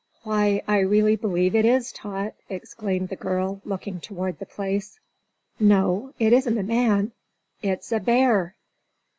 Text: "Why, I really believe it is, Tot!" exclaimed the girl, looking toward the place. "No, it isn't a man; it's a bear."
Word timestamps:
"Why, 0.23 0.63
I 0.67 0.79
really 0.79 1.15
believe 1.15 1.53
it 1.53 1.63
is, 1.63 1.91
Tot!" 1.91 2.33
exclaimed 2.49 3.09
the 3.09 3.15
girl, 3.15 3.61
looking 3.63 3.99
toward 3.99 4.39
the 4.39 4.47
place. 4.47 4.99
"No, 5.59 6.11
it 6.17 6.33
isn't 6.33 6.57
a 6.57 6.63
man; 6.63 7.11
it's 7.61 7.91
a 7.91 7.99
bear." 7.99 8.55